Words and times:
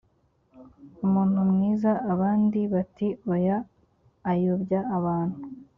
umuntu 1.05 1.37
mwiza 1.51 1.91
abandi 2.13 2.59
bati 2.73 3.07
oya 3.33 3.57
ayobya 4.31 4.79
abantu 4.97 5.37